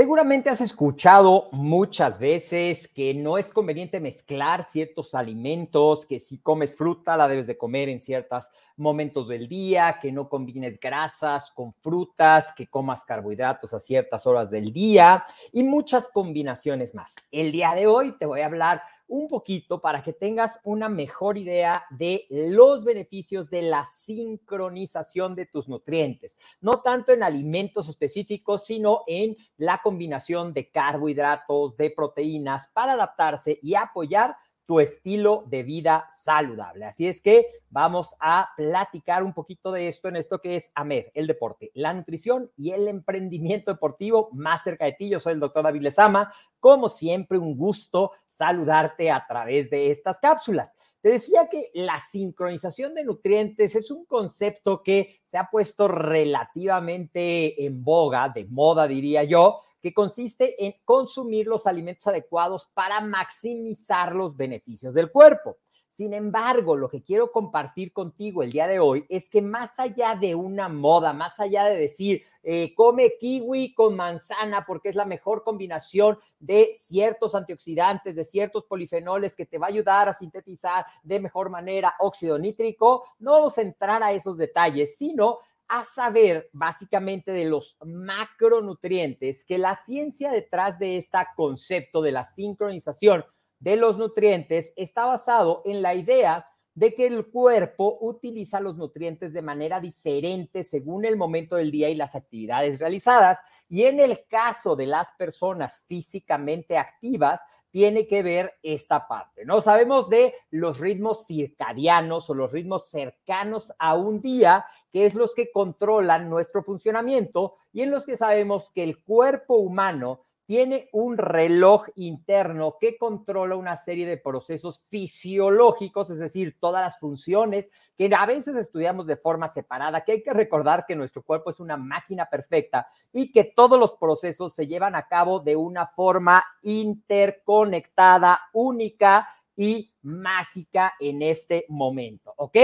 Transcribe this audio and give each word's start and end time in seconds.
Seguramente 0.00 0.48
has 0.48 0.62
escuchado 0.62 1.50
muchas 1.52 2.18
veces 2.18 2.88
que 2.88 3.12
no 3.12 3.36
es 3.36 3.52
conveniente 3.52 4.00
mezclar 4.00 4.64
ciertos 4.64 5.14
alimentos, 5.14 6.06
que 6.06 6.18
si 6.18 6.38
comes 6.38 6.74
fruta 6.74 7.18
la 7.18 7.28
debes 7.28 7.46
de 7.46 7.58
comer 7.58 7.90
en 7.90 7.98
ciertos 7.98 8.50
momentos 8.78 9.28
del 9.28 9.46
día, 9.46 9.98
que 10.00 10.10
no 10.10 10.30
combines 10.30 10.80
grasas 10.80 11.50
con 11.50 11.74
frutas, 11.82 12.46
que 12.56 12.66
comas 12.66 13.04
carbohidratos 13.04 13.74
a 13.74 13.78
ciertas 13.78 14.26
horas 14.26 14.50
del 14.50 14.72
día 14.72 15.22
y 15.52 15.64
muchas 15.64 16.08
combinaciones 16.08 16.94
más. 16.94 17.14
El 17.30 17.52
día 17.52 17.74
de 17.74 17.86
hoy 17.86 18.16
te 18.16 18.24
voy 18.24 18.40
a 18.40 18.46
hablar 18.46 18.82
un 19.10 19.26
poquito 19.26 19.80
para 19.80 20.02
que 20.02 20.12
tengas 20.12 20.60
una 20.62 20.88
mejor 20.88 21.36
idea 21.36 21.84
de 21.90 22.26
los 22.30 22.84
beneficios 22.84 23.50
de 23.50 23.62
la 23.62 23.84
sincronización 23.84 25.34
de 25.34 25.46
tus 25.46 25.68
nutrientes, 25.68 26.36
no 26.60 26.80
tanto 26.80 27.12
en 27.12 27.24
alimentos 27.24 27.88
específicos, 27.88 28.64
sino 28.64 29.02
en 29.08 29.36
la 29.56 29.80
combinación 29.82 30.52
de 30.52 30.70
carbohidratos, 30.70 31.76
de 31.76 31.90
proteínas 31.90 32.68
para 32.72 32.92
adaptarse 32.92 33.58
y 33.60 33.74
apoyar 33.74 34.36
tu 34.70 34.78
estilo 34.78 35.42
de 35.48 35.64
vida 35.64 36.06
saludable. 36.22 36.84
Así 36.84 37.08
es 37.08 37.20
que 37.20 37.48
vamos 37.70 38.14
a 38.20 38.50
platicar 38.56 39.24
un 39.24 39.34
poquito 39.34 39.72
de 39.72 39.88
esto 39.88 40.06
en 40.06 40.14
esto 40.14 40.38
que 40.38 40.54
es 40.54 40.70
AMED, 40.76 41.06
el 41.14 41.26
deporte, 41.26 41.72
la 41.74 41.92
nutrición 41.92 42.52
y 42.56 42.70
el 42.70 42.86
emprendimiento 42.86 43.72
deportivo 43.72 44.28
más 44.32 44.62
cerca 44.62 44.84
de 44.84 44.92
ti. 44.92 45.08
Yo 45.08 45.18
soy 45.18 45.32
el 45.32 45.40
doctor 45.40 45.64
David 45.64 45.82
Lezama. 45.82 46.32
Como 46.60 46.88
siempre, 46.88 47.36
un 47.36 47.56
gusto 47.56 48.12
saludarte 48.28 49.10
a 49.10 49.26
través 49.26 49.70
de 49.70 49.90
estas 49.90 50.20
cápsulas. 50.20 50.76
Te 51.00 51.08
decía 51.08 51.48
que 51.50 51.72
la 51.74 51.98
sincronización 51.98 52.94
de 52.94 53.02
nutrientes 53.02 53.74
es 53.74 53.90
un 53.90 54.04
concepto 54.04 54.84
que 54.84 55.20
se 55.24 55.36
ha 55.36 55.50
puesto 55.50 55.88
relativamente 55.88 57.66
en 57.66 57.82
boga, 57.82 58.28
de 58.28 58.44
moda 58.44 58.86
diría 58.86 59.24
yo, 59.24 59.62
que 59.80 59.94
consiste 59.94 60.64
en 60.64 60.74
consumir 60.84 61.46
los 61.46 61.66
alimentos 61.66 62.06
adecuados 62.06 62.70
para 62.74 63.00
maximizar 63.00 64.14
los 64.14 64.36
beneficios 64.36 64.94
del 64.94 65.10
cuerpo. 65.10 65.56
Sin 65.90 66.14
embargo, 66.14 66.76
lo 66.76 66.88
que 66.88 67.02
quiero 67.02 67.32
compartir 67.32 67.92
contigo 67.92 68.44
el 68.44 68.52
día 68.52 68.68
de 68.68 68.78
hoy 68.78 69.04
es 69.08 69.28
que 69.28 69.42
más 69.42 69.76
allá 69.80 70.14
de 70.14 70.36
una 70.36 70.68
moda, 70.68 71.12
más 71.12 71.40
allá 71.40 71.64
de 71.64 71.76
decir, 71.76 72.22
eh, 72.44 72.72
come 72.76 73.14
kiwi 73.18 73.74
con 73.74 73.96
manzana 73.96 74.64
porque 74.64 74.90
es 74.90 74.94
la 74.94 75.04
mejor 75.04 75.42
combinación 75.42 76.16
de 76.38 76.70
ciertos 76.74 77.34
antioxidantes, 77.34 78.14
de 78.14 78.22
ciertos 78.22 78.66
polifenoles 78.66 79.34
que 79.34 79.46
te 79.46 79.58
va 79.58 79.66
a 79.66 79.70
ayudar 79.70 80.08
a 80.08 80.14
sintetizar 80.14 80.86
de 81.02 81.18
mejor 81.18 81.50
manera 81.50 81.96
óxido 81.98 82.38
nítrico, 82.38 83.04
no 83.18 83.32
vamos 83.32 83.58
a 83.58 83.62
entrar 83.62 84.00
a 84.04 84.12
esos 84.12 84.38
detalles, 84.38 84.96
sino 84.96 85.40
a 85.70 85.84
saber 85.84 86.50
básicamente 86.52 87.30
de 87.30 87.44
los 87.44 87.78
macronutrientes, 87.84 89.44
que 89.44 89.56
la 89.56 89.76
ciencia 89.76 90.32
detrás 90.32 90.80
de 90.80 90.96
este 90.96 91.18
concepto 91.36 92.02
de 92.02 92.10
la 92.10 92.24
sincronización 92.24 93.24
de 93.60 93.76
los 93.76 93.96
nutrientes 93.96 94.72
está 94.74 95.04
basado 95.04 95.62
en 95.64 95.80
la 95.80 95.94
idea 95.94 96.44
de 96.80 96.94
que 96.94 97.06
el 97.06 97.26
cuerpo 97.26 97.98
utiliza 98.00 98.58
los 98.58 98.78
nutrientes 98.78 99.34
de 99.34 99.42
manera 99.42 99.80
diferente 99.80 100.62
según 100.62 101.04
el 101.04 101.14
momento 101.14 101.56
del 101.56 101.70
día 101.70 101.90
y 101.90 101.94
las 101.94 102.14
actividades 102.14 102.80
realizadas. 102.80 103.38
Y 103.68 103.82
en 103.82 104.00
el 104.00 104.26
caso 104.26 104.76
de 104.76 104.86
las 104.86 105.12
personas 105.12 105.84
físicamente 105.86 106.78
activas, 106.78 107.42
tiene 107.70 108.06
que 108.06 108.22
ver 108.22 108.54
esta 108.62 109.06
parte, 109.06 109.44
¿no? 109.44 109.60
Sabemos 109.60 110.08
de 110.08 110.32
los 110.50 110.78
ritmos 110.80 111.26
circadianos 111.26 112.30
o 112.30 112.34
los 112.34 112.50
ritmos 112.50 112.88
cercanos 112.88 113.74
a 113.78 113.94
un 113.94 114.22
día, 114.22 114.64
que 114.90 115.04
es 115.04 115.14
los 115.14 115.34
que 115.34 115.52
controlan 115.52 116.30
nuestro 116.30 116.62
funcionamiento 116.62 117.56
y 117.74 117.82
en 117.82 117.90
los 117.90 118.06
que 118.06 118.16
sabemos 118.16 118.70
que 118.70 118.84
el 118.84 119.02
cuerpo 119.02 119.56
humano 119.56 120.22
tiene 120.50 120.88
un 120.90 121.16
reloj 121.16 121.86
interno 121.94 122.76
que 122.80 122.98
controla 122.98 123.54
una 123.54 123.76
serie 123.76 124.04
de 124.04 124.16
procesos 124.16 124.84
fisiológicos, 124.88 126.10
es 126.10 126.18
decir, 126.18 126.56
todas 126.58 126.82
las 126.82 126.98
funciones 126.98 127.70
que 127.96 128.10
a 128.12 128.26
veces 128.26 128.56
estudiamos 128.56 129.06
de 129.06 129.16
forma 129.16 129.46
separada, 129.46 130.00
que 130.00 130.10
hay 130.10 130.22
que 130.24 130.32
recordar 130.32 130.86
que 130.88 130.96
nuestro 130.96 131.22
cuerpo 131.22 131.50
es 131.50 131.60
una 131.60 131.76
máquina 131.76 132.26
perfecta 132.28 132.88
y 133.12 133.30
que 133.30 133.44
todos 133.44 133.78
los 133.78 133.94
procesos 133.94 134.52
se 134.52 134.66
llevan 134.66 134.96
a 134.96 135.06
cabo 135.06 135.38
de 135.38 135.54
una 135.54 135.86
forma 135.86 136.44
interconectada, 136.62 138.40
única 138.52 139.28
y 139.54 139.94
mágica 140.02 140.94
en 140.98 141.22
este 141.22 141.64
momento, 141.68 142.34
¿ok? 142.36 142.56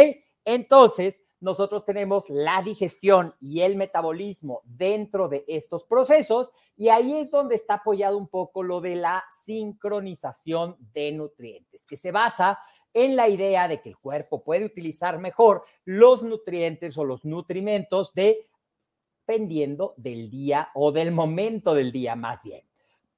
Entonces, 0.45 1.23
nosotros 1.41 1.85
tenemos 1.85 2.31
la 2.31 2.63
digestión 2.63 3.35
y 3.41 3.61
el 3.61 3.77
metabolismo 3.77 4.63
dentro 4.65 5.29
de 5.29 5.45
estos 5.47 5.85
procesos 5.85 6.51
y 6.77 6.89
ahí 6.89 7.19
es 7.19 7.31
donde 7.31 7.55
está 7.55 7.75
apoyado 7.75 8.17
un 8.17 8.29
poco 8.29 8.63
lo 8.63 8.81
de 8.81 8.97
la 8.97 9.25
sincronización 9.45 10.77
de 10.93 11.13
nutrientes, 11.13 11.87
que 11.87 11.97
se 11.97 12.11
basa 12.11 12.59
en 12.95 13.17
la 13.17 13.29
idea 13.29 13.69
de 13.69 13.83
que 13.83 13.91
el 13.91 13.99
cuerpo 13.99 14.43
puede 14.43 14.65
utilizar 14.65 15.19
mejor 15.19 15.65
los 15.85 16.23
nutrientes 16.23 16.97
o 16.97 17.05
los 17.05 17.27
nutrimentos 17.27 18.15
dependiendo 18.15 19.93
del 19.99 20.31
día 20.31 20.71
o 20.75 20.93
del 20.93 21.13
momento 21.13 21.75
del 21.75 21.93
día 21.93 22.17
más 22.17 22.43
bien. 22.43 22.63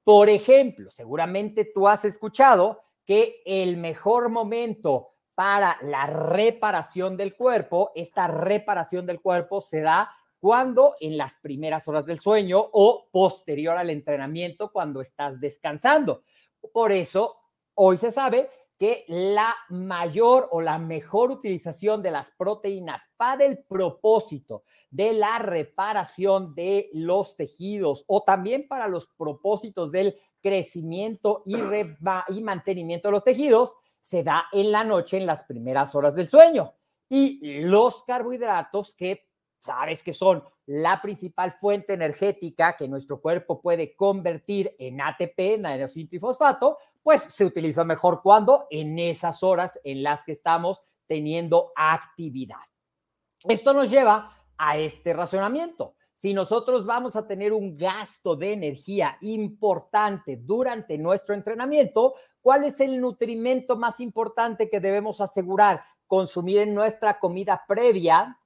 Por 0.03 0.27
ejemplo, 0.27 0.91
seguramente 0.91 1.65
tú 1.65 1.87
has 1.87 2.03
escuchado 2.03 2.81
que 3.05 3.41
el 3.45 3.77
mejor 3.77 4.29
momento 4.29 5.11
para 5.39 5.77
la 5.83 6.05
reparación 6.05 7.15
del 7.15 7.33
cuerpo. 7.33 7.93
Esta 7.95 8.27
reparación 8.27 9.05
del 9.05 9.21
cuerpo 9.21 9.61
se 9.61 9.79
da 9.79 10.11
cuando 10.37 10.95
en 10.99 11.17
las 11.17 11.37
primeras 11.37 11.87
horas 11.87 12.05
del 12.05 12.19
sueño 12.19 12.59
o 12.73 13.07
posterior 13.09 13.77
al 13.77 13.89
entrenamiento 13.89 14.69
cuando 14.69 14.99
estás 14.99 15.39
descansando. 15.39 16.23
Por 16.73 16.91
eso, 16.91 17.37
hoy 17.75 17.97
se 17.97 18.11
sabe 18.11 18.49
que 18.77 19.05
la 19.07 19.55
mayor 19.69 20.49
o 20.51 20.59
la 20.59 20.77
mejor 20.77 21.31
utilización 21.31 22.01
de 22.01 22.11
las 22.11 22.31
proteínas 22.31 23.09
para 23.15 23.45
el 23.45 23.59
propósito 23.59 24.63
de 24.89 25.13
la 25.13 25.39
reparación 25.39 26.53
de 26.53 26.89
los 26.91 27.37
tejidos 27.37 28.03
o 28.07 28.23
también 28.23 28.67
para 28.67 28.89
los 28.89 29.07
propósitos 29.07 29.93
del 29.93 30.17
crecimiento 30.41 31.43
y, 31.45 31.55
y 31.55 32.41
mantenimiento 32.41 33.07
de 33.07 33.11
los 33.13 33.23
tejidos 33.23 33.73
se 34.09 34.23
da 34.23 34.45
en 34.51 34.71
la 34.71 34.83
noche, 34.83 35.17
en 35.17 35.27
las 35.27 35.43
primeras 35.43 35.93
horas 35.93 36.15
del 36.15 36.27
sueño. 36.27 36.73
Y 37.09 37.61
los 37.61 38.03
carbohidratos 38.05 38.95
que 38.95 39.27
sabes 39.59 40.01
que 40.01 40.13
son 40.13 40.43
la 40.65 40.99
principal 40.99 41.51
fuente 41.51 41.93
energética 41.93 42.75
que 42.75 42.87
nuestro 42.87 43.21
cuerpo 43.21 43.61
puede 43.61 43.95
convertir 43.95 44.75
en 44.79 44.99
ATP, 44.99 45.37
en 45.37 45.67
adenosín 45.67 46.09
trifosfato, 46.09 46.79
pues 47.03 47.21
se 47.21 47.45
utiliza 47.45 47.83
mejor 47.83 48.23
cuando 48.23 48.65
en 48.71 48.97
esas 48.97 49.43
horas 49.43 49.79
en 49.83 50.01
las 50.01 50.23
que 50.23 50.31
estamos 50.31 50.81
teniendo 51.05 51.71
actividad. 51.75 52.65
Esto 53.43 53.73
nos 53.73 53.91
lleva 53.91 54.35
a 54.57 54.79
este 54.79 55.13
razonamiento. 55.13 55.93
Si 56.15 56.33
nosotros 56.33 56.83
vamos 56.83 57.15
a 57.15 57.27
tener 57.27 57.53
un 57.53 57.77
gasto 57.77 58.35
de 58.35 58.53
energía 58.53 59.19
importante 59.21 60.35
durante 60.35 60.97
nuestro 60.97 61.35
entrenamiento, 61.35 62.15
¿cuál 62.41 62.63
es 62.63 62.79
el 62.79 62.99
nutrimento 62.99 63.77
más 63.77 63.99
importante 63.99 64.69
que 64.69 64.79
debemos 64.79 65.21
asegurar 65.21 65.83
consumir 66.07 66.59
en 66.59 66.73
nuestra 66.73 67.19
comida 67.19 67.63
previa? 67.67 68.39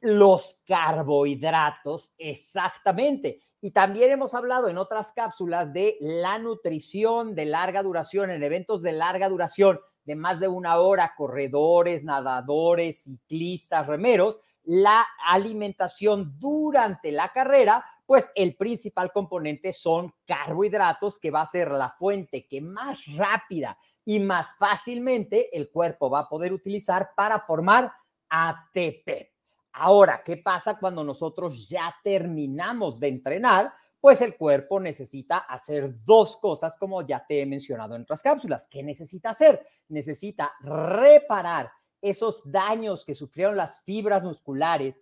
Los 0.00 0.60
carbohidratos, 0.66 2.12
exactamente. 2.18 3.40
Y 3.60 3.70
también 3.70 4.10
hemos 4.10 4.34
hablado 4.34 4.68
en 4.68 4.76
otras 4.76 5.12
cápsulas 5.12 5.72
de 5.72 5.96
la 6.00 6.38
nutrición 6.38 7.34
de 7.34 7.46
larga 7.46 7.82
duración, 7.82 8.30
en 8.30 8.42
eventos 8.42 8.82
de 8.82 8.92
larga 8.92 9.28
duración, 9.30 9.80
de 10.04 10.16
más 10.16 10.38
de 10.38 10.48
una 10.48 10.78
hora, 10.78 11.14
corredores, 11.16 12.04
nadadores, 12.04 13.04
ciclistas, 13.04 13.86
remeros, 13.86 14.38
la 14.64 15.06
alimentación 15.26 16.38
durante 16.38 17.12
la 17.12 17.30
carrera, 17.30 17.84
pues 18.06 18.30
el 18.34 18.56
principal 18.56 19.12
componente 19.12 19.72
son 19.72 20.12
carbohidratos, 20.26 21.18
que 21.18 21.30
va 21.30 21.40
a 21.42 21.46
ser 21.46 21.70
la 21.70 21.90
fuente 21.90 22.46
que 22.46 22.60
más 22.60 23.04
rápida 23.16 23.78
y 24.04 24.20
más 24.20 24.54
fácilmente 24.58 25.56
el 25.56 25.70
cuerpo 25.70 26.10
va 26.10 26.20
a 26.20 26.28
poder 26.28 26.52
utilizar 26.52 27.10
para 27.16 27.40
formar 27.40 27.92
ATP. 28.28 29.32
Ahora, 29.72 30.22
¿qué 30.24 30.36
pasa 30.36 30.78
cuando 30.78 31.02
nosotros 31.02 31.68
ya 31.68 31.94
terminamos 32.02 33.00
de 33.00 33.08
entrenar? 33.08 33.72
Pues 34.00 34.20
el 34.20 34.36
cuerpo 34.36 34.78
necesita 34.78 35.38
hacer 35.38 36.04
dos 36.04 36.36
cosas, 36.36 36.76
como 36.76 37.02
ya 37.02 37.24
te 37.26 37.40
he 37.40 37.46
mencionado 37.46 37.96
en 37.96 38.02
otras 38.02 38.22
cápsulas. 38.22 38.68
¿Qué 38.68 38.82
necesita 38.82 39.30
hacer? 39.30 39.66
Necesita 39.88 40.52
reparar 40.60 41.72
esos 42.02 42.42
daños 42.44 43.04
que 43.04 43.14
sufrieron 43.14 43.56
las 43.56 43.82
fibras 43.82 44.22
musculares 44.22 45.00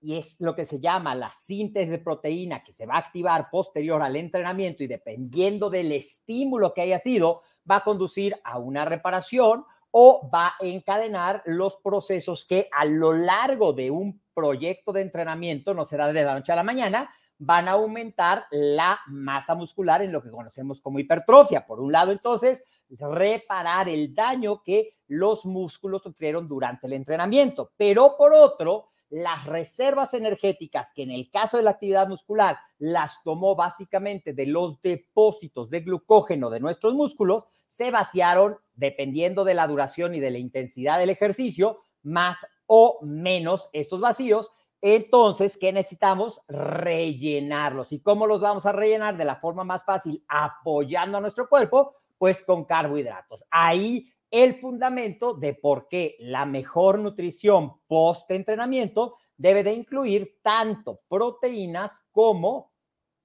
y 0.00 0.16
es 0.16 0.40
lo 0.40 0.54
que 0.54 0.64
se 0.64 0.80
llama 0.80 1.14
la 1.14 1.30
síntesis 1.30 1.90
de 1.90 1.98
proteína 1.98 2.64
que 2.64 2.72
se 2.72 2.86
va 2.86 2.94
a 2.94 2.98
activar 2.98 3.50
posterior 3.50 4.02
al 4.02 4.16
entrenamiento 4.16 4.82
y 4.82 4.86
dependiendo 4.86 5.68
del 5.68 5.92
estímulo 5.92 6.72
que 6.72 6.82
haya 6.82 6.98
sido, 6.98 7.42
va 7.70 7.76
a 7.76 7.84
conducir 7.84 8.34
a 8.44 8.58
una 8.58 8.84
reparación 8.84 9.64
o 9.90 10.30
va 10.32 10.48
a 10.48 10.56
encadenar 10.60 11.42
los 11.46 11.76
procesos 11.78 12.44
que 12.44 12.68
a 12.72 12.84
lo 12.84 13.12
largo 13.12 13.72
de 13.72 13.90
un 13.90 14.20
proyecto 14.32 14.92
de 14.92 15.02
entrenamiento, 15.02 15.74
no 15.74 15.84
será 15.84 16.12
de 16.12 16.24
la 16.24 16.34
noche 16.34 16.52
a 16.52 16.56
la 16.56 16.62
mañana, 16.62 17.10
van 17.38 17.68
a 17.68 17.72
aumentar 17.72 18.44
la 18.50 19.00
masa 19.06 19.54
muscular 19.54 20.02
en 20.02 20.12
lo 20.12 20.22
que 20.22 20.30
conocemos 20.30 20.80
como 20.80 20.98
hipertrofia. 20.98 21.66
Por 21.66 21.80
un 21.80 21.90
lado, 21.90 22.12
entonces, 22.12 22.62
reparar 22.90 23.88
el 23.88 24.14
daño 24.14 24.62
que 24.62 24.96
los 25.08 25.44
músculos 25.44 26.02
sufrieron 26.02 26.46
durante 26.46 26.86
el 26.86 26.92
entrenamiento, 26.92 27.72
pero 27.76 28.14
por 28.16 28.32
otro, 28.32 28.90
las 29.10 29.44
reservas 29.44 30.14
energéticas 30.14 30.92
que 30.94 31.02
en 31.02 31.10
el 31.10 31.30
caso 31.30 31.56
de 31.56 31.64
la 31.64 31.72
actividad 31.72 32.08
muscular 32.08 32.58
las 32.78 33.22
tomó 33.22 33.54
básicamente 33.54 34.32
de 34.32 34.46
los 34.46 34.80
depósitos 34.80 35.68
de 35.68 35.80
glucógeno 35.80 36.48
de 36.48 36.60
nuestros 36.60 36.94
músculos, 36.94 37.44
se 37.68 37.90
vaciaron 37.90 38.56
dependiendo 38.74 39.44
de 39.44 39.54
la 39.54 39.66
duración 39.66 40.14
y 40.14 40.20
de 40.20 40.30
la 40.30 40.38
intensidad 40.38 40.98
del 40.98 41.10
ejercicio, 41.10 41.80
más 42.02 42.46
o 42.66 42.98
menos 43.02 43.68
estos 43.72 44.00
vacíos 44.00 44.52
entonces, 44.82 45.58
¿qué 45.58 45.72
necesitamos? 45.72 46.40
Rellenarlos. 46.48 47.92
¿Y 47.92 48.00
cómo 48.00 48.26
los 48.26 48.40
vamos 48.40 48.64
a 48.64 48.72
rellenar 48.72 49.16
de 49.16 49.24
la 49.24 49.36
forma 49.36 49.64
más 49.64 49.84
fácil? 49.84 50.24
Apoyando 50.26 51.18
a 51.18 51.20
nuestro 51.20 51.48
cuerpo, 51.48 51.96
pues 52.16 52.42
con 52.44 52.64
carbohidratos. 52.64 53.44
Ahí 53.50 54.10
el 54.30 54.60
fundamento 54.60 55.34
de 55.34 55.54
por 55.54 55.88
qué 55.88 56.16
la 56.20 56.46
mejor 56.46 56.98
nutrición 56.98 57.80
post-entrenamiento 57.86 59.16
debe 59.36 59.64
de 59.64 59.72
incluir 59.72 60.38
tanto 60.42 61.00
proteínas 61.08 62.02
como 62.12 62.72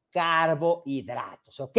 carbohidratos, 0.10 1.60
¿ok? 1.60 1.78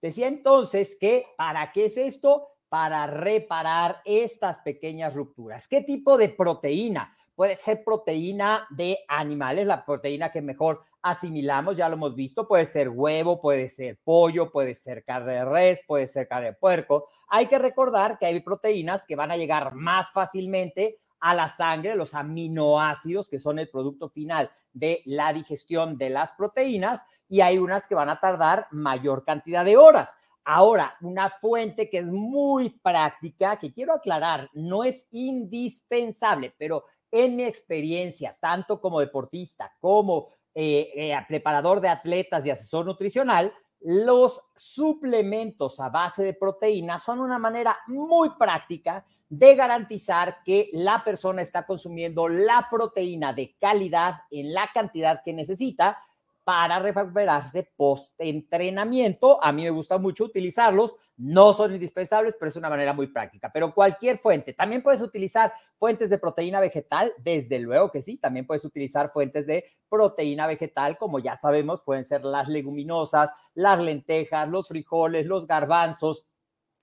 Decía 0.00 0.28
entonces 0.28 0.96
que, 0.98 1.26
¿para 1.36 1.72
qué 1.72 1.86
es 1.86 1.96
esto? 1.96 2.48
Para 2.68 3.06
reparar 3.06 4.00
estas 4.04 4.60
pequeñas 4.60 5.14
rupturas. 5.14 5.68
¿Qué 5.68 5.82
tipo 5.82 6.16
de 6.16 6.28
proteína? 6.28 7.16
Puede 7.34 7.56
ser 7.56 7.82
proteína 7.84 8.66
de 8.70 8.98
animales, 9.08 9.66
la 9.66 9.84
proteína 9.84 10.30
que 10.30 10.42
mejor 10.42 10.84
asimilamos, 11.02 11.76
ya 11.76 11.88
lo 11.88 11.94
hemos 11.94 12.14
visto, 12.14 12.46
puede 12.46 12.64
ser 12.64 12.88
huevo, 12.88 13.40
puede 13.40 13.68
ser 13.68 13.98
pollo, 14.04 14.50
puede 14.50 14.74
ser 14.74 15.04
carne 15.04 15.32
de 15.32 15.44
res, 15.44 15.80
puede 15.86 16.06
ser 16.06 16.28
carne 16.28 16.48
de 16.48 16.52
puerco. 16.54 17.08
Hay 17.28 17.46
que 17.46 17.58
recordar 17.58 18.18
que 18.18 18.26
hay 18.26 18.40
proteínas 18.40 19.04
que 19.06 19.16
van 19.16 19.30
a 19.30 19.36
llegar 19.36 19.74
más 19.74 20.12
fácilmente 20.12 20.98
a 21.20 21.34
la 21.34 21.48
sangre, 21.48 21.94
los 21.94 22.14
aminoácidos, 22.14 23.28
que 23.28 23.40
son 23.40 23.58
el 23.58 23.68
producto 23.68 24.10
final 24.10 24.50
de 24.72 25.02
la 25.04 25.32
digestión 25.32 25.96
de 25.98 26.10
las 26.10 26.32
proteínas, 26.32 27.02
y 27.28 27.40
hay 27.40 27.58
unas 27.58 27.88
que 27.88 27.94
van 27.94 28.10
a 28.10 28.20
tardar 28.20 28.66
mayor 28.70 29.24
cantidad 29.24 29.64
de 29.64 29.76
horas. 29.76 30.14
Ahora, 30.44 30.96
una 31.00 31.30
fuente 31.30 31.88
que 31.88 31.98
es 31.98 32.08
muy 32.08 32.70
práctica, 32.70 33.58
que 33.58 33.72
quiero 33.72 33.94
aclarar, 33.94 34.50
no 34.54 34.82
es 34.82 35.06
indispensable, 35.12 36.52
pero 36.58 36.84
en 37.12 37.36
mi 37.36 37.44
experiencia, 37.44 38.36
tanto 38.40 38.80
como 38.80 38.98
deportista 38.98 39.72
como 39.78 40.28
eh, 40.54 40.90
eh, 40.96 41.16
preparador 41.28 41.80
de 41.80 41.88
atletas 41.88 42.44
y 42.44 42.50
asesor 42.50 42.86
nutricional, 42.86 43.52
los 43.80 44.42
suplementos 44.56 45.78
a 45.80 45.88
base 45.88 46.24
de 46.24 46.34
proteínas 46.34 47.02
son 47.02 47.20
una 47.20 47.38
manera 47.38 47.78
muy 47.86 48.30
práctica 48.38 49.04
de 49.28 49.54
garantizar 49.54 50.42
que 50.44 50.70
la 50.72 51.02
persona 51.04 51.42
está 51.42 51.66
consumiendo 51.66 52.28
la 52.28 52.68
proteína 52.70 53.32
de 53.32 53.56
calidad 53.58 54.22
en 54.30 54.52
la 54.52 54.70
cantidad 54.72 55.22
que 55.24 55.32
necesita 55.32 55.98
para 56.44 56.78
recuperarse 56.78 57.70
post-entrenamiento. 57.76 59.42
A 59.42 59.52
mí 59.52 59.62
me 59.62 59.70
gusta 59.70 59.98
mucho 59.98 60.24
utilizarlos. 60.24 60.94
No 61.16 61.54
son 61.54 61.74
indispensables, 61.74 62.34
pero 62.38 62.48
es 62.48 62.56
una 62.56 62.70
manera 62.70 62.92
muy 62.92 63.06
práctica. 63.06 63.50
Pero 63.52 63.72
cualquier 63.72 64.18
fuente, 64.18 64.54
también 64.54 64.82
puedes 64.82 65.00
utilizar 65.02 65.52
fuentes 65.78 66.10
de 66.10 66.18
proteína 66.18 66.58
vegetal, 66.58 67.12
desde 67.18 67.58
luego 67.58 67.92
que 67.92 68.02
sí, 68.02 68.16
también 68.16 68.46
puedes 68.46 68.64
utilizar 68.64 69.12
fuentes 69.12 69.46
de 69.46 69.64
proteína 69.88 70.46
vegetal, 70.46 70.96
como 70.96 71.18
ya 71.18 71.36
sabemos, 71.36 71.82
pueden 71.82 72.04
ser 72.04 72.24
las 72.24 72.48
leguminosas, 72.48 73.30
las 73.54 73.78
lentejas, 73.78 74.48
los 74.48 74.68
frijoles, 74.68 75.26
los 75.26 75.46
garbanzos, 75.46 76.24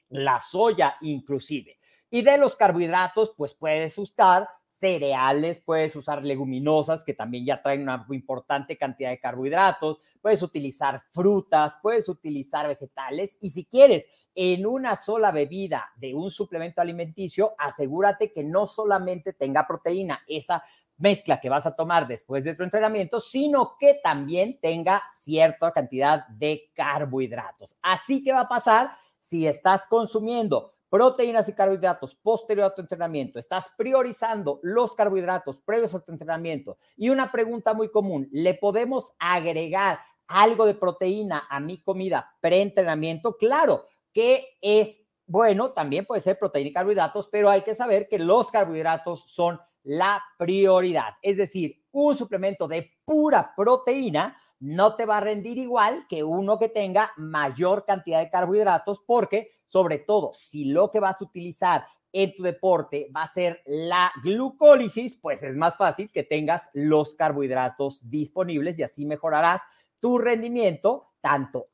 la 0.09 0.39
soya 0.39 0.95
inclusive. 1.01 1.78
Y 2.09 2.23
de 2.23 2.37
los 2.37 2.55
carbohidratos, 2.55 3.33
pues 3.37 3.53
puedes 3.53 3.97
usar 3.97 4.49
cereales, 4.65 5.59
puedes 5.59 5.95
usar 5.95 6.23
leguminosas 6.23 7.03
que 7.03 7.13
también 7.13 7.45
ya 7.45 7.61
traen 7.61 7.83
una 7.83 8.05
importante 8.09 8.77
cantidad 8.77 9.09
de 9.09 9.19
carbohidratos, 9.19 9.99
puedes 10.21 10.41
utilizar 10.41 11.01
frutas, 11.11 11.77
puedes 11.81 12.07
utilizar 12.09 12.67
vegetales 12.67 13.37
y 13.41 13.49
si 13.49 13.65
quieres 13.65 14.07
en 14.33 14.65
una 14.65 14.95
sola 14.95 15.31
bebida 15.31 15.89
de 15.97 16.15
un 16.15 16.31
suplemento 16.31 16.81
alimenticio, 16.81 17.55
asegúrate 17.57 18.31
que 18.31 18.43
no 18.43 18.67
solamente 18.67 19.33
tenga 19.33 19.67
proteína, 19.67 20.21
esa 20.27 20.63
mezcla 20.97 21.39
que 21.39 21.49
vas 21.49 21.65
a 21.65 21.75
tomar 21.75 22.07
después 22.07 22.43
de 22.43 22.55
tu 22.55 22.63
entrenamiento, 22.63 23.19
sino 23.19 23.75
que 23.79 23.99
también 24.03 24.59
tenga 24.61 25.03
cierta 25.23 25.71
cantidad 25.71 26.27
de 26.27 26.71
carbohidratos. 26.73 27.75
Así 27.81 28.23
que 28.23 28.33
va 28.33 28.41
a 28.41 28.49
pasar 28.49 28.91
si 29.19 29.47
estás 29.47 29.87
consumiendo 29.87 30.73
proteínas 30.89 31.47
y 31.47 31.53
carbohidratos 31.53 32.15
posterior 32.15 32.65
a 32.65 32.75
tu 32.75 32.81
entrenamiento, 32.81 33.39
estás 33.39 33.71
priorizando 33.77 34.59
los 34.63 34.95
carbohidratos 34.95 35.59
previos 35.59 35.93
a 35.93 35.99
tu 35.99 36.11
entrenamiento. 36.11 36.77
Y 36.97 37.09
una 37.09 37.31
pregunta 37.31 37.73
muy 37.73 37.89
común, 37.89 38.27
¿le 38.31 38.53
podemos 38.55 39.13
agregar 39.19 39.99
algo 40.27 40.65
de 40.65 40.75
proteína 40.75 41.47
a 41.49 41.59
mi 41.59 41.81
comida 41.81 42.35
pre-entrenamiento? 42.41 43.37
Claro, 43.37 43.85
que 44.13 44.57
es 44.61 45.03
bueno, 45.29 45.73
también 45.73 46.07
puede 46.07 46.21
ser 46.21 46.39
proteína 46.39 46.69
y 46.69 46.73
carbohidratos, 46.73 47.27
pero 47.27 47.51
hay 47.51 47.61
que 47.61 47.75
saber 47.75 48.07
que 48.07 48.17
los 48.17 48.49
carbohidratos 48.49 49.31
son 49.31 49.59
la 49.83 50.23
prioridad. 50.39 51.13
Es 51.21 51.37
decir, 51.37 51.83
un 51.91 52.15
suplemento 52.15 52.67
de 52.67 52.91
pura 53.05 53.53
proteína 53.55 54.35
no 54.59 54.95
te 54.95 55.05
va 55.05 55.17
a 55.17 55.21
rendir 55.21 55.57
igual 55.57 56.05
que 56.07 56.23
uno 56.23 56.59
que 56.59 56.69
tenga 56.69 57.11
mayor 57.17 57.85
cantidad 57.85 58.19
de 58.19 58.29
carbohidratos, 58.29 59.01
porque 59.05 59.51
sobre 59.65 59.99
todo 59.99 60.31
si 60.33 60.65
lo 60.65 60.91
que 60.91 60.99
vas 60.99 61.21
a 61.21 61.23
utilizar 61.23 61.85
en 62.11 62.35
tu 62.35 62.43
deporte 62.43 63.09
va 63.15 63.23
a 63.23 63.27
ser 63.27 63.61
la 63.65 64.11
glucólisis, 64.23 65.15
pues 65.15 65.43
es 65.43 65.55
más 65.55 65.77
fácil 65.77 66.11
que 66.11 66.23
tengas 66.23 66.69
los 66.73 67.15
carbohidratos 67.15 68.09
disponibles 68.09 68.79
y 68.79 68.83
así 68.83 69.05
mejorarás 69.05 69.61
tu 69.99 70.17
rendimiento 70.17 71.09
tanto 71.21 71.67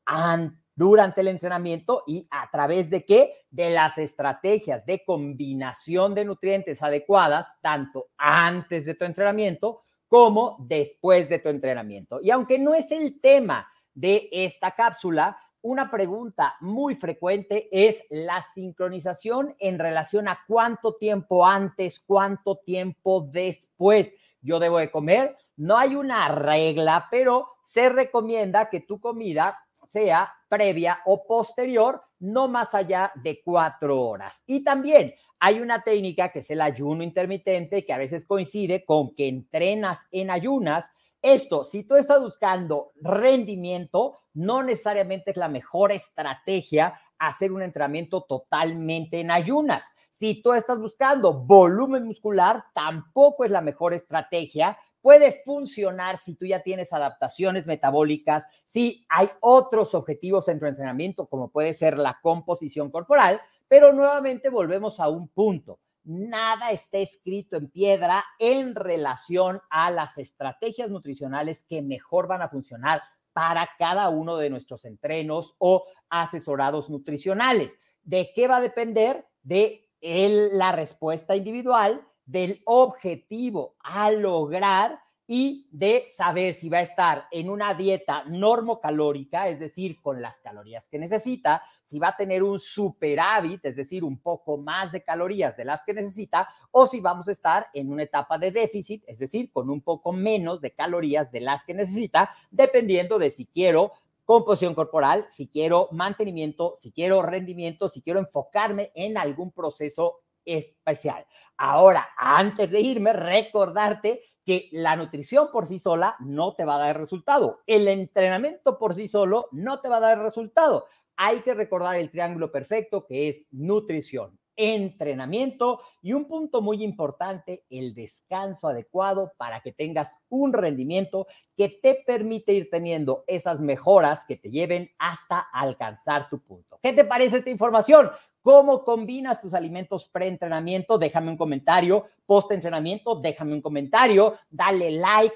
durante 0.74 1.22
el 1.22 1.28
entrenamiento 1.28 2.02
y 2.06 2.28
a 2.30 2.50
través 2.50 2.90
de 2.90 3.04
qué? 3.04 3.32
De 3.50 3.70
las 3.70 3.96
estrategias 3.96 4.84
de 4.84 5.02
combinación 5.04 6.14
de 6.14 6.26
nutrientes 6.26 6.82
adecuadas, 6.82 7.58
tanto 7.62 8.08
antes 8.18 8.84
de 8.84 8.94
tu 8.94 9.04
entrenamiento 9.04 9.85
como 10.08 10.56
después 10.60 11.28
de 11.28 11.38
tu 11.38 11.48
entrenamiento. 11.48 12.20
Y 12.22 12.30
aunque 12.30 12.58
no 12.58 12.74
es 12.74 12.90
el 12.90 13.20
tema 13.20 13.70
de 13.94 14.28
esta 14.30 14.72
cápsula, 14.72 15.36
una 15.62 15.90
pregunta 15.90 16.54
muy 16.60 16.94
frecuente 16.94 17.68
es 17.72 18.04
la 18.08 18.40
sincronización 18.54 19.56
en 19.58 19.78
relación 19.78 20.28
a 20.28 20.38
cuánto 20.46 20.94
tiempo 20.94 21.44
antes, 21.44 21.98
cuánto 21.98 22.58
tiempo 22.58 23.28
después 23.32 24.12
yo 24.40 24.60
debo 24.60 24.78
de 24.78 24.90
comer. 24.90 25.36
No 25.56 25.76
hay 25.76 25.96
una 25.96 26.28
regla, 26.28 27.08
pero 27.10 27.48
se 27.64 27.88
recomienda 27.88 28.70
que 28.70 28.80
tu 28.80 29.00
comida 29.00 29.58
sea 29.86 30.32
previa 30.48 31.00
o 31.06 31.26
posterior, 31.26 32.02
no 32.18 32.48
más 32.48 32.74
allá 32.74 33.12
de 33.14 33.40
cuatro 33.42 34.00
horas. 34.00 34.42
Y 34.46 34.62
también 34.62 35.14
hay 35.38 35.60
una 35.60 35.82
técnica 35.82 36.30
que 36.30 36.40
es 36.40 36.50
el 36.50 36.60
ayuno 36.60 37.02
intermitente, 37.02 37.84
que 37.84 37.92
a 37.92 37.98
veces 37.98 38.26
coincide 38.26 38.84
con 38.84 39.14
que 39.14 39.28
entrenas 39.28 40.06
en 40.10 40.30
ayunas. 40.30 40.90
Esto, 41.22 41.64
si 41.64 41.84
tú 41.84 41.96
estás 41.96 42.20
buscando 42.20 42.92
rendimiento, 42.96 44.18
no 44.34 44.62
necesariamente 44.62 45.30
es 45.30 45.36
la 45.36 45.48
mejor 45.48 45.92
estrategia 45.92 47.00
hacer 47.18 47.52
un 47.52 47.62
entrenamiento 47.62 48.22
totalmente 48.22 49.20
en 49.20 49.30
ayunas. 49.30 49.84
Si 50.10 50.40
tú 50.42 50.52
estás 50.54 50.78
buscando 50.78 51.32
volumen 51.32 52.04
muscular, 52.04 52.64
tampoco 52.74 53.44
es 53.44 53.50
la 53.50 53.60
mejor 53.60 53.92
estrategia 53.92 54.78
puede 55.06 55.40
funcionar 55.44 56.18
si 56.18 56.34
tú 56.34 56.46
ya 56.46 56.64
tienes 56.64 56.92
adaptaciones 56.92 57.68
metabólicas, 57.68 58.48
si 58.64 59.06
hay 59.08 59.30
otros 59.38 59.94
objetivos 59.94 60.48
en 60.48 60.58
tu 60.58 60.66
entrenamiento, 60.66 61.28
como 61.28 61.48
puede 61.48 61.74
ser 61.74 61.96
la 61.96 62.18
composición 62.20 62.90
corporal, 62.90 63.40
pero 63.68 63.92
nuevamente 63.92 64.48
volvemos 64.48 64.98
a 64.98 65.08
un 65.08 65.28
punto. 65.28 65.78
Nada 66.02 66.72
está 66.72 66.98
escrito 66.98 67.56
en 67.56 67.70
piedra 67.70 68.24
en 68.40 68.74
relación 68.74 69.60
a 69.70 69.92
las 69.92 70.18
estrategias 70.18 70.90
nutricionales 70.90 71.64
que 71.68 71.82
mejor 71.82 72.26
van 72.26 72.42
a 72.42 72.48
funcionar 72.48 73.00
para 73.32 73.68
cada 73.78 74.08
uno 74.08 74.36
de 74.38 74.50
nuestros 74.50 74.84
entrenos 74.84 75.54
o 75.58 75.84
asesorados 76.10 76.90
nutricionales. 76.90 77.78
¿De 78.02 78.32
qué 78.34 78.48
va 78.48 78.56
a 78.56 78.60
depender? 78.60 79.24
De 79.44 79.88
la 80.00 80.72
respuesta 80.72 81.36
individual 81.36 82.04
del 82.26 82.60
objetivo 82.64 83.76
a 83.80 84.10
lograr 84.10 85.00
y 85.28 85.68
de 85.72 86.06
saber 86.08 86.54
si 86.54 86.68
va 86.68 86.78
a 86.78 86.82
estar 86.82 87.26
en 87.32 87.50
una 87.50 87.74
dieta 87.74 88.24
normocalórica, 88.26 89.48
es 89.48 89.58
decir, 89.58 90.00
con 90.00 90.22
las 90.22 90.40
calorías 90.40 90.88
que 90.88 90.98
necesita, 90.98 91.62
si 91.82 91.98
va 91.98 92.08
a 92.08 92.16
tener 92.16 92.44
un 92.44 92.60
superávit, 92.60 93.64
es 93.64 93.74
decir, 93.74 94.04
un 94.04 94.18
poco 94.18 94.56
más 94.56 94.92
de 94.92 95.02
calorías 95.02 95.56
de 95.56 95.64
las 95.64 95.82
que 95.84 95.94
necesita, 95.94 96.48
o 96.70 96.86
si 96.86 97.00
vamos 97.00 97.26
a 97.26 97.32
estar 97.32 97.66
en 97.74 97.90
una 97.90 98.04
etapa 98.04 98.38
de 98.38 98.52
déficit, 98.52 99.02
es 99.06 99.18
decir, 99.18 99.50
con 99.50 99.68
un 99.68 99.80
poco 99.80 100.12
menos 100.12 100.60
de 100.60 100.72
calorías 100.72 101.32
de 101.32 101.40
las 101.40 101.64
que 101.64 101.74
necesita, 101.74 102.30
dependiendo 102.50 103.18
de 103.18 103.30
si 103.30 103.46
quiero 103.46 103.92
composición 104.24 104.74
corporal, 104.74 105.24
si 105.28 105.48
quiero 105.48 105.88
mantenimiento, 105.92 106.74
si 106.76 106.92
quiero 106.92 107.22
rendimiento, 107.22 107.88
si 107.88 108.02
quiero 108.02 108.20
enfocarme 108.20 108.90
en 108.94 109.18
algún 109.18 109.52
proceso 109.52 110.20
especial. 110.46 111.26
Ahora, 111.58 112.08
antes 112.16 112.70
de 112.70 112.80
irme, 112.80 113.12
recordarte 113.12 114.22
que 114.46 114.68
la 114.70 114.94
nutrición 114.94 115.48
por 115.52 115.66
sí 115.66 115.78
sola 115.78 116.14
no 116.20 116.54
te 116.54 116.64
va 116.64 116.76
a 116.76 116.86
dar 116.86 116.98
resultado. 116.98 117.62
El 117.66 117.88
entrenamiento 117.88 118.78
por 118.78 118.94
sí 118.94 119.08
solo 119.08 119.48
no 119.50 119.80
te 119.80 119.88
va 119.88 119.96
a 119.96 120.00
dar 120.00 120.22
resultado. 120.22 120.86
Hay 121.16 121.40
que 121.40 121.52
recordar 121.52 121.96
el 121.96 122.10
triángulo 122.10 122.52
perfecto 122.52 123.04
que 123.04 123.28
es 123.28 123.48
nutrición, 123.50 124.38
entrenamiento 124.56 125.80
y 126.02 126.12
un 126.12 126.26
punto 126.26 126.62
muy 126.62 126.82
importante, 126.82 127.64
el 127.70 127.94
descanso 127.94 128.68
adecuado 128.68 129.32
para 129.36 129.60
que 129.60 129.72
tengas 129.72 130.18
un 130.28 130.52
rendimiento 130.52 131.26
que 131.56 131.68
te 131.68 132.02
permite 132.06 132.52
ir 132.52 132.68
teniendo 132.70 133.24
esas 133.26 133.60
mejoras 133.60 134.24
que 134.26 134.36
te 134.36 134.50
lleven 134.50 134.90
hasta 134.98 135.38
alcanzar 135.38 136.28
tu 136.28 136.40
punto. 136.40 136.78
¿Qué 136.82 136.92
te 136.92 137.04
parece 137.04 137.38
esta 137.38 137.50
información? 137.50 138.10
¿Cómo 138.46 138.84
combinas 138.84 139.40
tus 139.40 139.54
alimentos 139.54 140.08
pre-entrenamiento? 140.08 140.98
Déjame 140.98 141.32
un 141.32 141.36
comentario. 141.36 142.06
Post-entrenamiento, 142.26 143.16
déjame 143.16 143.54
un 143.54 143.60
comentario. 143.60 144.38
Dale 144.48 144.92
like, 144.92 145.34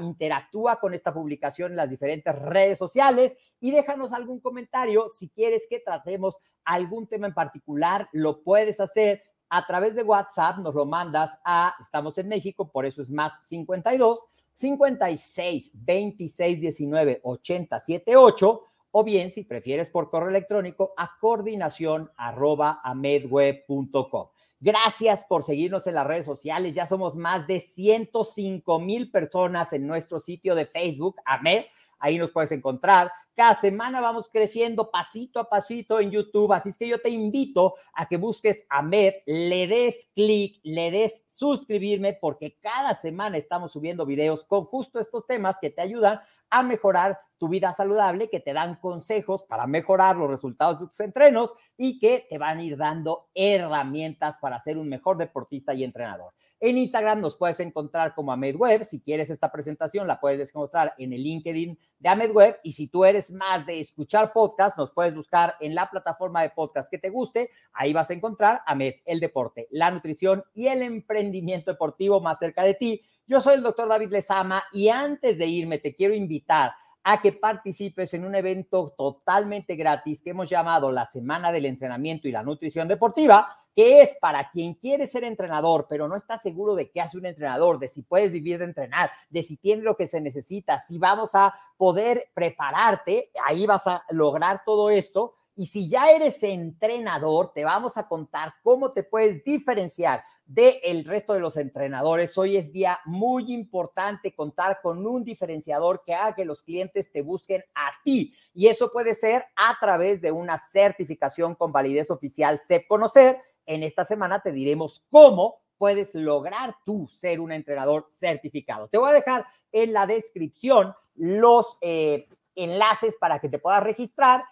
interactúa 0.00 0.80
con 0.80 0.94
esta 0.94 1.12
publicación 1.12 1.72
en 1.72 1.76
las 1.76 1.90
diferentes 1.90 2.34
redes 2.34 2.78
sociales 2.78 3.36
y 3.60 3.70
déjanos 3.70 4.12
algún 4.12 4.40
comentario. 4.40 5.08
Si 5.08 5.28
quieres 5.28 5.66
que 5.68 5.80
tratemos 5.80 6.36
algún 6.64 7.06
tema 7.06 7.26
en 7.26 7.34
particular, 7.34 8.08
lo 8.12 8.42
puedes 8.42 8.80
hacer 8.80 9.22
a 9.48 9.66
través 9.66 9.94
de 9.94 10.02
WhatsApp. 10.02 10.58
Nos 10.58 10.74
lo 10.74 10.84
mandas 10.84 11.38
a, 11.44 11.74
estamos 11.80 12.18
en 12.18 12.28
México, 12.28 12.70
por 12.70 12.86
eso 12.86 13.02
es 13.02 13.10
más 13.10 13.40
52 13.46 14.20
56 14.54 15.72
26 15.74 16.60
19 16.60 17.20
80 17.22 17.78
78 17.78 18.64
o 18.90 19.04
bien 19.04 19.30
si 19.30 19.44
prefieres 19.44 19.90
por 19.90 20.10
correo 20.10 20.30
electrónico 20.30 20.92
a 20.96 21.16
coordinación 21.20 22.10
arroba 22.16 22.80
amedweb.com. 22.82 24.26
Gracias 24.60 25.24
por 25.28 25.44
seguirnos 25.44 25.86
en 25.86 25.94
las 25.94 26.06
redes 26.06 26.26
sociales. 26.26 26.74
Ya 26.74 26.84
somos 26.84 27.14
más 27.14 27.46
de 27.46 27.60
105 27.60 28.80
mil 28.80 29.10
personas 29.10 29.72
en 29.72 29.86
nuestro 29.86 30.18
sitio 30.18 30.56
de 30.56 30.66
Facebook, 30.66 31.16
AMED. 31.24 31.66
Ahí 32.00 32.18
nos 32.18 32.32
puedes 32.32 32.50
encontrar. 32.52 33.10
Cada 33.36 33.54
semana 33.54 34.00
vamos 34.00 34.28
creciendo 34.32 34.90
pasito 34.90 35.38
a 35.38 35.48
pasito 35.48 36.00
en 36.00 36.10
YouTube. 36.10 36.52
Así 36.52 36.70
es 36.70 36.78
que 36.78 36.88
yo 36.88 37.00
te 37.00 37.08
invito 37.08 37.74
a 37.92 38.06
que 38.06 38.16
busques 38.16 38.66
a 38.68 38.82
Med, 38.82 39.14
le 39.26 39.68
des 39.68 40.10
clic, 40.12 40.58
le 40.64 40.90
des 40.90 41.24
suscribirme, 41.28 42.14
porque 42.14 42.56
cada 42.60 42.94
semana 42.94 43.36
estamos 43.36 43.70
subiendo 43.70 44.06
videos 44.06 44.44
con 44.44 44.64
justo 44.64 44.98
estos 44.98 45.24
temas 45.24 45.58
que 45.60 45.70
te 45.70 45.82
ayudan 45.82 46.20
a 46.50 46.62
mejorar 46.62 47.18
tu 47.38 47.48
vida 47.48 47.72
saludable, 47.72 48.28
que 48.28 48.40
te 48.40 48.52
dan 48.52 48.76
consejos 48.76 49.44
para 49.44 49.66
mejorar 49.66 50.16
los 50.16 50.28
resultados 50.28 50.80
de 50.80 50.86
tus 50.86 51.00
entrenos 51.00 51.52
y 51.76 51.98
que 51.98 52.26
te 52.28 52.38
van 52.38 52.58
a 52.58 52.62
ir 52.62 52.76
dando 52.76 53.28
herramientas 53.34 54.38
para 54.40 54.58
ser 54.60 54.76
un 54.76 54.88
mejor 54.88 55.16
deportista 55.16 55.72
y 55.72 55.84
entrenador. 55.84 56.32
En 56.60 56.76
Instagram 56.76 57.20
nos 57.20 57.36
puedes 57.36 57.60
encontrar 57.60 58.16
como 58.16 58.32
AmedWeb. 58.32 58.82
Si 58.82 59.00
quieres 59.00 59.30
esta 59.30 59.52
presentación, 59.52 60.08
la 60.08 60.18
puedes 60.18 60.48
encontrar 60.48 60.92
en 60.98 61.12
el 61.12 61.22
LinkedIn 61.22 61.78
de 62.00 62.08
AmedWeb. 62.08 62.58
Y 62.64 62.72
si 62.72 62.88
tú 62.88 63.04
eres 63.04 63.30
más 63.30 63.64
de 63.64 63.78
escuchar 63.78 64.32
podcast, 64.32 64.76
nos 64.76 64.90
puedes 64.90 65.14
buscar 65.14 65.54
en 65.60 65.76
la 65.76 65.88
plataforma 65.88 66.42
de 66.42 66.50
podcast 66.50 66.90
que 66.90 66.98
te 66.98 67.10
guste. 67.10 67.50
Ahí 67.72 67.92
vas 67.92 68.10
a 68.10 68.14
encontrar 68.14 68.62
AMED, 68.66 68.94
el 69.04 69.20
deporte, 69.20 69.68
la 69.70 69.92
nutrición 69.92 70.42
y 70.52 70.66
el 70.66 70.82
emprendimiento 70.82 71.70
deportivo 71.70 72.20
más 72.20 72.40
cerca 72.40 72.64
de 72.64 72.74
ti. 72.74 73.02
Yo 73.28 73.42
soy 73.42 73.56
el 73.56 73.62
doctor 73.62 73.86
David 73.86 74.10
Lezama 74.10 74.64
y 74.72 74.88
antes 74.88 75.36
de 75.36 75.46
irme 75.46 75.76
te 75.76 75.94
quiero 75.94 76.14
invitar 76.14 76.72
a 77.04 77.20
que 77.20 77.32
participes 77.32 78.14
en 78.14 78.24
un 78.24 78.34
evento 78.34 78.94
totalmente 78.96 79.76
gratis 79.76 80.22
que 80.22 80.30
hemos 80.30 80.48
llamado 80.48 80.90
la 80.90 81.04
Semana 81.04 81.52
del 81.52 81.66
Entrenamiento 81.66 82.26
y 82.26 82.32
la 82.32 82.42
Nutrición 82.42 82.88
Deportiva, 82.88 83.54
que 83.76 84.00
es 84.00 84.16
para 84.18 84.48
quien 84.48 84.72
quiere 84.72 85.06
ser 85.06 85.24
entrenador, 85.24 85.86
pero 85.90 86.08
no 86.08 86.16
está 86.16 86.38
seguro 86.38 86.74
de 86.74 86.90
qué 86.90 87.02
hace 87.02 87.18
un 87.18 87.26
entrenador, 87.26 87.78
de 87.78 87.88
si 87.88 88.00
puedes 88.00 88.32
vivir 88.32 88.58
de 88.58 88.64
entrenar, 88.64 89.10
de 89.28 89.42
si 89.42 89.58
tiene 89.58 89.82
lo 89.82 89.94
que 89.94 90.06
se 90.06 90.22
necesita, 90.22 90.78
si 90.78 90.96
vamos 90.96 91.34
a 91.34 91.54
poder 91.76 92.30
prepararte, 92.32 93.30
ahí 93.44 93.66
vas 93.66 93.86
a 93.88 94.04
lograr 94.08 94.62
todo 94.64 94.88
esto. 94.88 95.34
Y 95.58 95.66
si 95.66 95.88
ya 95.88 96.12
eres 96.12 96.40
entrenador, 96.44 97.52
te 97.52 97.64
vamos 97.64 97.96
a 97.96 98.06
contar 98.06 98.54
cómo 98.62 98.92
te 98.92 99.02
puedes 99.02 99.42
diferenciar 99.42 100.22
del 100.46 100.76
el 100.84 101.04
resto 101.04 101.32
de 101.32 101.40
los 101.40 101.56
entrenadores. 101.56 102.38
Hoy 102.38 102.56
es 102.56 102.72
día 102.72 103.00
muy 103.04 103.52
importante 103.52 104.36
contar 104.36 104.80
con 104.80 105.04
un 105.04 105.24
diferenciador 105.24 106.04
que 106.06 106.14
haga 106.14 106.36
que 106.36 106.44
los 106.44 106.62
clientes 106.62 107.10
te 107.10 107.22
busquen 107.22 107.64
a 107.74 107.90
ti. 108.04 108.36
Y 108.54 108.68
eso 108.68 108.92
puede 108.92 109.16
ser 109.16 109.46
a 109.56 109.76
través 109.80 110.20
de 110.20 110.30
una 110.30 110.58
certificación 110.58 111.56
con 111.56 111.72
validez 111.72 112.12
oficial 112.12 112.60
SEP 112.60 112.86
Conocer. 112.86 113.40
En 113.66 113.82
esta 113.82 114.04
semana 114.04 114.40
te 114.40 114.52
diremos 114.52 115.04
cómo 115.10 115.56
puedes 115.76 116.14
lograr 116.14 116.76
tú 116.86 117.08
ser 117.08 117.40
un 117.40 117.50
entrenador 117.50 118.06
certificado. 118.10 118.86
Te 118.86 118.98
voy 118.98 119.10
a 119.10 119.14
dejar 119.14 119.44
en 119.72 119.92
la 119.92 120.06
descripción 120.06 120.94
los 121.16 121.78
eh, 121.80 122.28
enlaces 122.54 123.16
para 123.16 123.40
que 123.40 123.48
te 123.48 123.58
puedas 123.58 123.82
registrar 123.82 124.44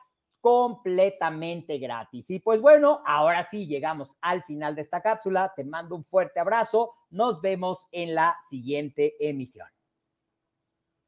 completamente 0.47 1.76
gratis. 1.76 2.31
Y 2.31 2.38
pues 2.38 2.61
bueno, 2.61 3.03
ahora 3.05 3.43
sí 3.43 3.67
llegamos 3.67 4.11
al 4.21 4.45
final 4.45 4.76
de 4.76 4.83
esta 4.83 5.00
cápsula. 5.00 5.53
Te 5.57 5.65
mando 5.65 5.97
un 5.97 6.05
fuerte 6.05 6.38
abrazo. 6.38 6.93
Nos 7.11 7.41
vemos 7.41 7.88
en 7.91 8.15
la 8.15 8.37
siguiente 8.49 9.17
emisión. 9.19 9.67